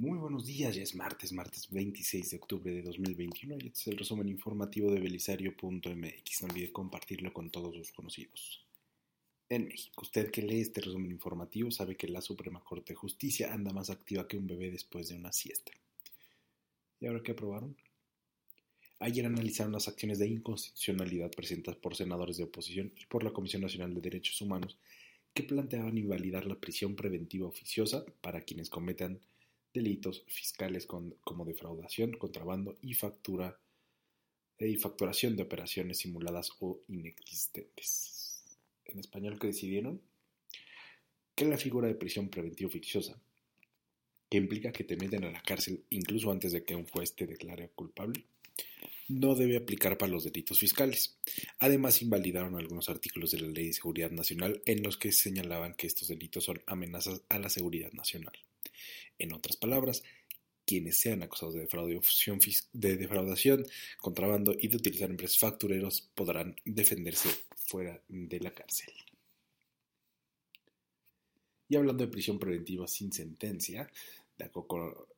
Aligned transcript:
Muy 0.00 0.16
buenos 0.16 0.46
días, 0.46 0.76
ya 0.76 0.82
es 0.84 0.94
martes, 0.94 1.32
martes 1.32 1.68
26 1.72 2.30
de 2.30 2.36
octubre 2.36 2.70
de 2.70 2.82
2021 2.82 3.56
y 3.58 3.66
este 3.66 3.80
es 3.80 3.86
el 3.88 3.98
resumen 3.98 4.28
informativo 4.28 4.92
de 4.92 5.00
belisario.mx. 5.00 6.42
No 6.42 6.48
olvide 6.48 6.70
compartirlo 6.70 7.32
con 7.32 7.50
todos 7.50 7.74
sus 7.74 7.90
conocidos. 7.90 8.64
En 9.48 9.66
México, 9.66 10.02
usted 10.02 10.30
que 10.30 10.42
lee 10.42 10.60
este 10.60 10.82
resumen 10.82 11.10
informativo 11.10 11.72
sabe 11.72 11.96
que 11.96 12.06
la 12.06 12.20
Suprema 12.20 12.62
Corte 12.62 12.92
de 12.92 12.96
Justicia 12.96 13.52
anda 13.52 13.72
más 13.72 13.90
activa 13.90 14.28
que 14.28 14.36
un 14.36 14.46
bebé 14.46 14.70
después 14.70 15.08
de 15.08 15.16
una 15.16 15.32
siesta. 15.32 15.72
¿Y 17.00 17.06
ahora 17.08 17.20
qué 17.20 17.32
aprobaron? 17.32 17.76
Ayer 19.00 19.26
analizaron 19.26 19.72
las 19.72 19.88
acciones 19.88 20.20
de 20.20 20.28
inconstitucionalidad 20.28 21.32
presentadas 21.32 21.80
por 21.80 21.96
senadores 21.96 22.36
de 22.36 22.44
oposición 22.44 22.92
y 22.96 23.06
por 23.06 23.24
la 23.24 23.32
Comisión 23.32 23.62
Nacional 23.62 23.92
de 23.94 24.00
Derechos 24.00 24.40
Humanos 24.42 24.78
que 25.34 25.42
planteaban 25.42 25.98
invalidar 25.98 26.46
la 26.46 26.54
prisión 26.54 26.94
preventiva 26.94 27.48
oficiosa 27.48 28.04
para 28.20 28.42
quienes 28.42 28.70
cometan 28.70 29.18
delitos 29.72 30.24
fiscales 30.26 30.86
con, 30.86 31.14
como 31.24 31.44
defraudación, 31.44 32.12
contrabando 32.12 32.76
y, 32.82 32.94
factura, 32.94 33.58
y 34.58 34.76
facturación 34.76 35.36
de 35.36 35.42
operaciones 35.42 35.98
simuladas 35.98 36.50
o 36.60 36.80
inexistentes. 36.88 38.42
En 38.84 38.98
español, 38.98 39.38
¿qué 39.38 39.48
decidieron? 39.48 40.00
Que 41.34 41.44
la 41.44 41.58
figura 41.58 41.88
de 41.88 41.94
prisión 41.94 42.28
preventiva 42.28 42.68
oficiosa, 42.68 43.20
que 44.28 44.38
implica 44.38 44.72
que 44.72 44.84
te 44.84 44.96
meten 44.96 45.24
a 45.24 45.30
la 45.30 45.42
cárcel 45.42 45.84
incluso 45.90 46.30
antes 46.30 46.52
de 46.52 46.64
que 46.64 46.74
un 46.74 46.86
juez 46.86 47.14
te 47.14 47.26
declare 47.26 47.70
culpable, 47.74 48.24
no 49.08 49.34
debe 49.34 49.56
aplicar 49.56 49.96
para 49.96 50.12
los 50.12 50.24
delitos 50.24 50.58
fiscales. 50.58 51.18
Además, 51.58 52.02
invalidaron 52.02 52.56
algunos 52.56 52.88
artículos 52.88 53.30
de 53.30 53.40
la 53.40 53.48
Ley 53.48 53.68
de 53.68 53.72
Seguridad 53.72 54.10
Nacional 54.10 54.62
en 54.66 54.82
los 54.82 54.98
que 54.98 55.12
señalaban 55.12 55.74
que 55.74 55.86
estos 55.86 56.08
delitos 56.08 56.44
son 56.44 56.60
amenazas 56.66 57.22
a 57.28 57.38
la 57.38 57.48
seguridad 57.48 57.92
nacional. 57.92 58.34
En 59.18 59.32
otras 59.32 59.56
palabras, 59.56 60.02
quienes 60.64 60.98
sean 60.98 61.22
acusados 61.22 61.54
de 61.54 61.60
defraudación, 61.60 62.40
de 62.72 62.96
defraudación, 62.96 63.66
contrabando 63.98 64.54
y 64.58 64.68
de 64.68 64.76
utilizar 64.76 65.10
empresas 65.10 65.38
factureros 65.38 66.10
podrán 66.14 66.56
defenderse 66.64 67.30
fuera 67.56 68.02
de 68.08 68.40
la 68.40 68.52
cárcel. 68.52 68.92
Y 71.68 71.76
hablando 71.76 72.04
de 72.04 72.10
prisión 72.10 72.38
preventiva 72.38 72.86
sin 72.86 73.12
sentencia, 73.12 73.90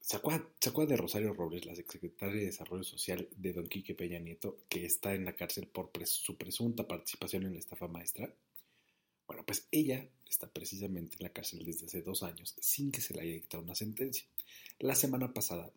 sacó 0.00 0.86
de 0.86 0.96
Rosario 0.96 1.34
Robles, 1.34 1.66
la 1.66 1.72
exsecretaria 1.72 2.40
de 2.40 2.46
Desarrollo 2.46 2.84
Social 2.84 3.28
de 3.36 3.52
Don 3.52 3.66
Quique 3.66 3.94
Peña 3.94 4.18
Nieto, 4.18 4.60
que 4.68 4.84
está 4.86 5.14
en 5.14 5.24
la 5.24 5.34
cárcel 5.34 5.66
por 5.66 5.90
su 6.06 6.36
presunta 6.36 6.86
participación 6.86 7.44
en 7.44 7.54
la 7.54 7.58
estafa 7.58 7.88
maestra. 7.88 8.32
Bueno, 9.28 9.44
pues 9.44 9.68
ella 9.70 10.08
está 10.28 10.50
precisamente 10.50 11.16
en 11.18 11.24
la 11.24 11.32
cárcel 11.32 11.64
desde 11.64 11.86
hace 11.86 12.02
dos 12.02 12.22
años 12.22 12.56
sin 12.60 12.90
que 12.90 13.02
se 13.02 13.14
le 13.14 13.20
haya 13.20 13.34
dictado 13.34 13.62
una 13.62 13.74
sentencia. 13.74 14.26
La 14.80 14.94
semana 14.94 15.32
pasada 15.32 15.70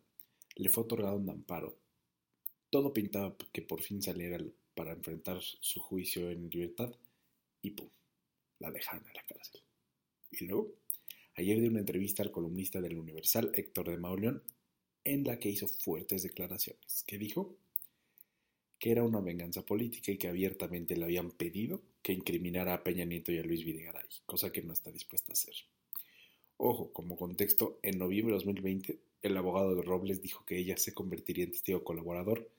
le 0.56 0.68
fue 0.70 0.84
otorgado 0.84 1.16
un 1.16 1.28
amparo. 1.28 1.78
Todo 2.70 2.92
pintaba 2.92 3.36
que 3.52 3.60
por 3.62 3.82
fin 3.82 4.02
saliera 4.02 4.42
para 4.74 4.92
enfrentar 4.92 5.40
su 5.42 5.80
juicio 5.80 6.30
en 6.30 6.48
libertad 6.48 6.92
y 7.60 7.72
¡pum! 7.72 7.90
La 8.58 8.70
dejaron 8.70 9.06
en 9.06 9.14
la 9.14 9.22
cárcel. 9.22 9.60
Y 10.30 10.46
luego, 10.46 10.72
ayer 11.34 11.60
dio 11.60 11.68
una 11.68 11.80
entrevista 11.80 12.22
al 12.22 12.32
columnista 12.32 12.80
del 12.80 12.98
Universal, 12.98 13.52
Héctor 13.54 13.90
de 13.90 13.98
Mauleón, 13.98 14.42
en 15.04 15.24
la 15.24 15.38
que 15.38 15.50
hizo 15.50 15.68
fuertes 15.68 16.22
declaraciones. 16.22 17.04
que 17.06 17.18
dijo? 17.18 17.54
que 18.82 18.90
era 18.90 19.04
una 19.04 19.20
venganza 19.20 19.64
política 19.64 20.10
y 20.10 20.18
que 20.18 20.26
abiertamente 20.26 20.96
le 20.96 21.04
habían 21.04 21.30
pedido 21.30 21.80
que 22.02 22.12
incriminara 22.12 22.74
a 22.74 22.82
Peña 22.82 23.04
Nieto 23.04 23.32
y 23.32 23.38
a 23.38 23.42
Luis 23.42 23.64
Videgaray, 23.64 24.08
cosa 24.26 24.50
que 24.50 24.62
no 24.62 24.72
está 24.72 24.90
dispuesta 24.90 25.32
a 25.32 25.34
hacer. 25.34 25.54
Ojo, 26.56 26.92
como 26.92 27.16
contexto, 27.16 27.78
en 27.82 27.98
noviembre 27.98 28.32
de 28.32 28.38
2020, 28.38 28.98
el 29.22 29.36
abogado 29.36 29.74
de 29.74 29.82
Robles 29.82 30.20
dijo 30.20 30.44
que 30.44 30.58
ella 30.58 30.76
se 30.76 30.92
convertiría 30.92 31.44
en 31.44 31.52
testigo 31.52 31.84
colaborador 31.84 32.50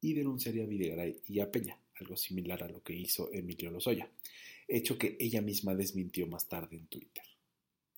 y 0.00 0.14
denunciaría 0.14 0.64
a 0.64 0.66
Videgaray 0.66 1.20
y 1.26 1.40
a 1.40 1.50
Peña, 1.50 1.78
algo 1.94 2.16
similar 2.16 2.62
a 2.62 2.68
lo 2.68 2.82
que 2.82 2.94
hizo 2.94 3.32
Emilio 3.32 3.70
Lozoya, 3.70 4.10
hecho 4.68 4.98
que 4.98 5.16
ella 5.18 5.40
misma 5.40 5.74
desmintió 5.74 6.26
más 6.26 6.48
tarde 6.48 6.76
en 6.76 6.86
Twitter. 6.86 7.24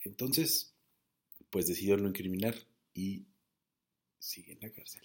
Entonces, 0.02 0.72
pues 1.50 1.66
decidió 1.66 1.96
no 1.96 2.08
incriminar 2.08 2.54
y 2.94 3.24
sigue 4.18 4.52
en 4.52 4.60
la 4.60 4.70
cárcel. 4.70 5.02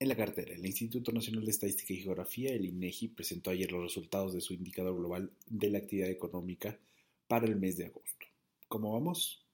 En 0.00 0.08
la 0.08 0.16
cartera, 0.16 0.54
el 0.54 0.64
Instituto 0.64 1.10
Nacional 1.10 1.44
de 1.44 1.50
Estadística 1.50 1.92
y 1.92 2.02
Geografía, 2.02 2.54
el 2.54 2.64
INEGI, 2.64 3.08
presentó 3.08 3.50
ayer 3.50 3.72
los 3.72 3.82
resultados 3.82 4.32
de 4.32 4.40
su 4.40 4.54
indicador 4.54 4.96
global 4.96 5.32
de 5.46 5.70
la 5.70 5.78
actividad 5.78 6.08
económica 6.08 6.78
para 7.26 7.46
el 7.46 7.56
mes 7.56 7.76
de 7.76 7.86
agosto. 7.86 8.26
¿Cómo 8.68 8.92
vamos? 8.92 9.44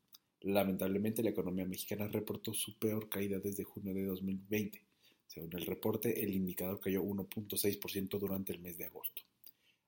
Lamentablemente, 0.43 1.23
la 1.23 1.31
economía 1.31 1.65
mexicana 1.65 2.09
reportó 2.09 2.53
su 2.53 2.79
peor 2.79 3.09
caída 3.09 3.39
desde 3.39 3.65
junio 3.65 3.95
de 3.95 4.05
2020. 4.05 4.83
Según 5.27 5.57
el 5.57 5.65
reporte, 5.65 6.23
el 6.23 6.35
indicador 6.35 6.79
cayó 6.79 7.03
1.6% 7.03 8.19
durante 8.19 8.53
el 8.53 8.59
mes 8.59 8.77
de 8.77 8.85
agosto. 8.85 9.23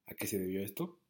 ¿A 0.06 0.15
qué 0.15 0.27
se 0.27 0.39
debió 0.39 0.62
esto? 0.62 1.00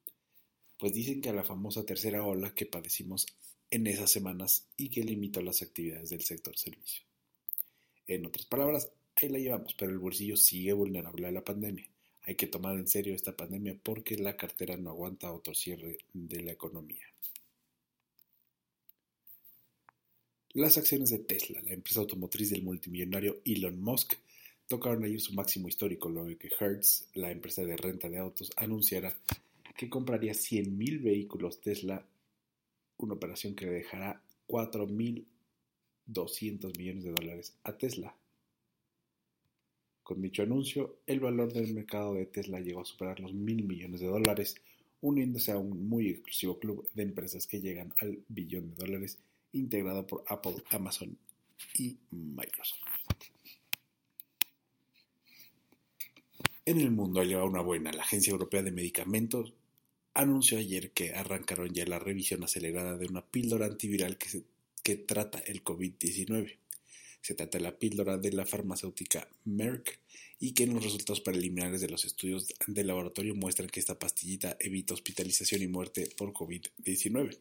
Pues 0.77 0.93
dicen 0.93 1.21
que 1.21 1.29
a 1.29 1.33
la 1.33 1.45
famosa 1.45 1.87
tercera 1.87 2.25
ola 2.25 2.53
que 2.53 2.67
padecimos 2.67 3.27
en 3.71 3.87
esas 3.87 4.11
semanas 4.11 4.67
y 4.77 4.89
que 4.89 5.05
limitó 5.05 5.41
las 5.41 5.62
actividades 5.62 6.11
del 6.11 6.23
sector 6.23 6.56
servicio. 6.59 7.05
En 8.09 8.27
otras 8.27 8.47
palabras, 8.47 8.91
ahí 9.16 9.28
la 9.28 9.38
llevamos, 9.38 9.75
pero 9.75 9.91
el 9.91 9.99
bolsillo 9.99 10.37
sigue 10.37 10.72
vulnerable 10.72 11.27
a 11.27 11.32
la 11.32 11.44
pandemia. 11.44 11.88
Hay 12.22 12.34
que 12.34 12.47
tomar 12.47 12.77
en 12.77 12.88
serio 12.88 13.15
esta 13.15 13.37
pandemia 13.37 13.78
porque 13.82 14.16
la 14.16 14.37
cartera 14.37 14.77
no 14.77 14.91
aguanta 14.91 15.32
otro 15.32 15.54
cierre 15.54 15.99
de 16.12 16.43
la 16.43 16.53
economía. 16.53 17.06
Las 20.53 20.78
acciones 20.78 21.10
de 21.10 21.19
Tesla, 21.19 21.60
la 21.62 21.75
empresa 21.75 22.00
automotriz 22.00 22.50
del 22.50 22.62
multimillonario 22.62 23.41
Elon 23.44 23.81
Musk, 23.81 24.15
tocaron 24.66 25.05
ayer 25.05 25.21
su 25.21 25.34
máximo 25.34 25.69
histórico 25.69 26.09
luego 26.09 26.37
que 26.38 26.50
Hertz, 26.59 27.09
la 27.15 27.31
empresa 27.31 27.65
de 27.65 27.76
renta 27.76 28.09
de 28.09 28.19
autos, 28.19 28.50
anunciara 28.56 29.15
que 29.76 29.91
compraría 29.91 30.32
100.000 30.32 31.03
vehículos 31.03 31.60
Tesla, 31.60 32.05
una 32.97 33.15
operación 33.15 33.55
que 33.55 33.66
le 33.66 33.72
dejará 33.72 34.22
4.200 34.49 36.78
millones 36.78 37.05
de 37.05 37.12
dólares 37.12 37.55
a 37.62 37.76
Tesla. 37.76 38.16
Con 40.06 40.22
dicho 40.22 40.44
anuncio, 40.44 41.00
el 41.05 41.19
valor 41.19 41.53
del 41.53 41.75
mercado 41.75 42.15
de 42.15 42.27
Tesla 42.27 42.61
llegó 42.61 42.83
a 42.83 42.84
superar 42.84 43.19
los 43.19 43.34
mil 43.34 43.65
millones 43.65 43.99
de 43.99 44.06
dólares, 44.06 44.55
uniéndose 45.00 45.50
a 45.50 45.59
un 45.59 45.89
muy 45.89 46.11
exclusivo 46.11 46.61
club 46.61 46.89
de 46.94 47.03
empresas 47.03 47.49
que 47.49 47.61
llegan 47.61 47.93
al 47.99 48.22
billón 48.28 48.71
de 48.71 48.77
dólares, 48.77 49.19
integrado 49.50 50.06
por 50.06 50.22
Apple, 50.28 50.62
Amazon 50.71 51.19
y 51.77 51.97
Microsoft. 52.12 52.78
En 56.65 56.78
el 56.78 56.93
mundo 56.93 57.21
ha 57.21 57.25
llegado 57.25 57.47
una 57.47 57.62
buena. 57.62 57.91
La 57.91 58.03
Agencia 58.03 58.31
Europea 58.31 58.62
de 58.62 58.71
Medicamentos 58.71 59.55
anunció 60.15 60.59
ayer 60.59 60.93
que 60.93 61.15
arrancaron 61.15 61.75
ya 61.75 61.84
la 61.84 61.99
revisión 61.99 62.44
acelerada 62.44 62.97
de 62.97 63.09
una 63.09 63.27
píldora 63.27 63.67
antiviral 63.67 64.19
que, 64.19 64.44
que 64.85 64.94
trata 64.99 65.41
el 65.41 65.64
COVID-19. 65.64 66.58
Se 67.26 67.34
trata 67.34 67.58
de 67.58 67.64
la 67.64 67.76
píldora 67.76 68.19
de 68.19 68.31
la 68.31 68.46
farmacéutica 68.46 69.28
Merck 69.46 69.99
y 70.38 70.55
que 70.55 70.62
en 70.62 70.75
los 70.75 70.84
resultados 70.84 71.20
preliminares 71.20 71.81
de 71.81 71.88
los 71.88 72.05
estudios 72.05 72.46
de 72.69 72.84
laboratorio 72.84 73.34
muestran 73.34 73.69
que 73.69 73.81
esta 73.81 73.99
pastillita 73.99 74.56
evita 74.61 74.94
hospitalización 74.94 75.61
y 75.62 75.67
muerte 75.67 76.08
por 76.17 76.32
COVID-19. 76.32 77.37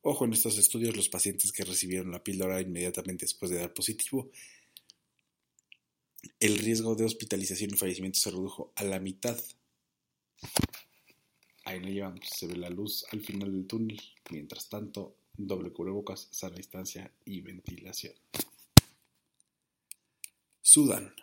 Ojo, 0.00 0.24
en 0.24 0.32
estos 0.32 0.56
estudios 0.56 0.96
los 0.96 1.10
pacientes 1.10 1.52
que 1.52 1.62
recibieron 1.62 2.10
la 2.10 2.24
píldora 2.24 2.62
inmediatamente 2.62 3.26
después 3.26 3.50
de 3.50 3.58
dar 3.58 3.74
positivo, 3.74 4.30
el 6.40 6.56
riesgo 6.56 6.94
de 6.94 7.04
hospitalización 7.04 7.74
y 7.74 7.76
fallecimiento 7.76 8.18
se 8.18 8.30
redujo 8.30 8.72
a 8.76 8.84
la 8.84 8.98
mitad. 8.98 9.38
Ahí 11.66 11.80
lo 11.80 11.88
llevamos, 11.88 12.26
se 12.34 12.46
ve 12.46 12.56
la 12.56 12.70
luz 12.70 13.04
al 13.12 13.20
final 13.20 13.52
del 13.52 13.66
túnel. 13.66 14.00
Mientras 14.30 14.70
tanto, 14.70 15.18
doble 15.36 15.70
cubrebocas, 15.70 16.28
sana 16.30 16.56
distancia 16.56 17.12
y 17.26 17.42
ventilación. 17.42 18.14
Sudán, 20.74 21.14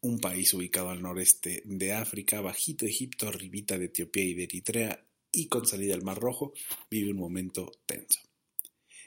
un 0.00 0.20
país 0.20 0.54
ubicado 0.54 0.88
al 0.88 1.02
noreste 1.02 1.60
de 1.66 1.92
África, 1.92 2.40
bajito 2.40 2.86
Egipto, 2.86 3.28
arribita 3.28 3.76
de 3.76 3.84
Etiopía 3.84 4.24
y 4.24 4.32
de 4.32 4.44
Eritrea 4.44 5.06
y 5.30 5.48
con 5.48 5.66
salida 5.66 5.94
al 5.94 6.00
Mar 6.00 6.18
Rojo, 6.18 6.54
vive 6.90 7.10
un 7.10 7.18
momento 7.18 7.70
tenso. 7.84 8.20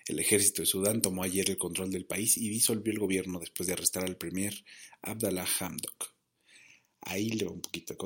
El 0.05 0.19
ejército 0.19 0.61
de 0.61 0.67
Sudán 0.67 1.01
tomó 1.01 1.23
ayer 1.23 1.49
el 1.49 1.57
control 1.57 1.89
del 1.89 2.05
país 2.05 2.37
y 2.37 2.49
disolvió 2.49 2.93
el 2.93 2.99
gobierno 2.99 3.39
después 3.39 3.65
de 3.65 3.73
arrestar 3.73 4.05
al 4.05 4.15
premier 4.15 4.63
Abdallah 5.01 5.47
Hamdok. 5.59 6.13
Ahí 7.01 7.31
le 7.31 7.45
va 7.45 7.51
un 7.51 7.61
poquito 7.61 7.97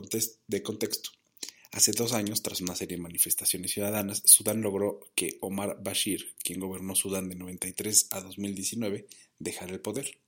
de 0.48 0.64
contexto. 0.64 1.10
Hace 1.74 1.92
dos 1.92 2.14
años, 2.14 2.42
tras 2.42 2.62
una 2.62 2.78
serie 2.78 2.96
de 2.96 3.04
manifestaciones 3.04 3.72
ciudadanas, 3.72 4.22
Sudán 4.24 4.62
logró 4.62 5.02
que 5.16 5.38
Omar 5.42 5.84
Bashir, 5.84 6.34
quien 6.42 6.62
gobernó 6.62 6.96
Sudán 6.96 7.28
de 7.28 7.36
93 7.36 8.08
a 8.12 8.22
2019, 8.22 9.06
dejara 9.38 9.74
el 9.74 9.82
poder. 9.82 10.23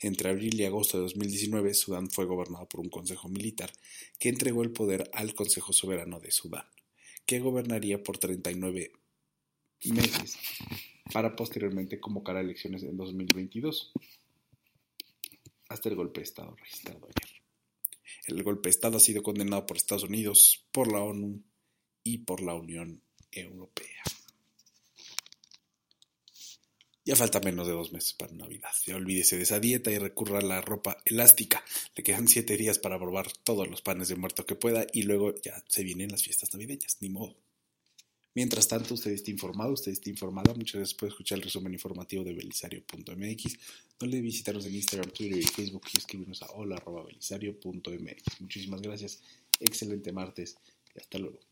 Entre 0.00 0.30
abril 0.30 0.60
y 0.60 0.64
agosto 0.64 0.96
de 0.96 1.04
2019, 1.04 1.74
Sudán 1.74 2.10
fue 2.10 2.24
gobernado 2.24 2.68
por 2.68 2.80
un 2.80 2.88
consejo 2.88 3.28
militar 3.28 3.72
que 4.18 4.28
entregó 4.28 4.62
el 4.62 4.72
poder 4.72 5.08
al 5.12 5.34
Consejo 5.34 5.72
Soberano 5.72 6.18
de 6.20 6.30
Sudán, 6.30 6.66
que 7.24 7.38
gobernaría 7.38 8.02
por 8.02 8.18
39 8.18 8.92
meses 9.84 10.36
para 11.12 11.36
posteriormente 11.36 12.00
convocar 12.00 12.36
a 12.36 12.40
elecciones 12.40 12.82
en 12.82 12.96
2022, 12.96 13.92
hasta 15.68 15.88
el 15.88 15.96
golpe 15.96 16.20
de 16.20 16.24
Estado 16.24 16.54
registrado 16.56 17.06
ayer. 17.06 17.42
El 18.26 18.42
golpe 18.42 18.68
de 18.68 18.70
Estado 18.70 18.96
ha 18.96 19.00
sido 19.00 19.22
condenado 19.22 19.66
por 19.66 19.76
Estados 19.76 20.04
Unidos, 20.04 20.66
por 20.70 20.90
la 20.90 21.00
ONU 21.00 21.42
y 22.04 22.18
por 22.18 22.42
la 22.42 22.54
Unión 22.54 23.02
Europea. 23.30 24.02
Ya 27.04 27.16
falta 27.16 27.40
menos 27.40 27.66
de 27.66 27.72
dos 27.72 27.92
meses 27.92 28.12
para 28.12 28.32
Navidad. 28.32 28.70
Ya 28.86 28.94
olvídese 28.94 29.36
de 29.36 29.42
esa 29.42 29.58
dieta 29.58 29.90
y 29.90 29.98
recurra 29.98 30.38
a 30.38 30.42
la 30.42 30.60
ropa 30.60 30.98
elástica. 31.04 31.64
Le 31.96 32.04
quedan 32.04 32.28
siete 32.28 32.56
días 32.56 32.78
para 32.78 32.98
probar 32.98 33.32
todos 33.44 33.68
los 33.68 33.82
panes 33.82 34.08
de 34.08 34.14
muerto 34.14 34.46
que 34.46 34.54
pueda 34.54 34.86
y 34.92 35.02
luego 35.02 35.34
ya 35.42 35.64
se 35.68 35.82
vienen 35.82 36.12
las 36.12 36.22
fiestas 36.22 36.52
navideñas. 36.54 36.98
Ni 37.00 37.08
modo. 37.08 37.36
Mientras 38.34 38.66
tanto, 38.68 38.94
usted 38.94 39.10
está 39.10 39.30
informado, 39.30 39.72
usted 39.72 39.92
está 39.92 40.08
informada. 40.10 40.54
Muchas 40.54 40.76
gracias 40.76 40.94
por 40.94 41.08
escuchar 41.08 41.38
el 41.38 41.44
resumen 41.44 41.72
informativo 41.72 42.24
de 42.24 42.32
belisario.mx. 42.34 43.58
No 44.00 44.06
olvide 44.06 44.20
visitarnos 44.20 44.64
en 44.66 44.74
Instagram, 44.76 45.10
Twitter 45.10 45.38
y 45.38 45.42
Facebook 45.42 45.82
y 45.92 45.98
escribirnos 45.98 46.42
a 46.42 46.50
hola.belisario.mx. 46.52 48.40
Muchísimas 48.40 48.80
gracias. 48.80 49.20
Excelente 49.60 50.12
martes 50.12 50.56
y 50.94 51.00
hasta 51.00 51.18
luego. 51.18 51.51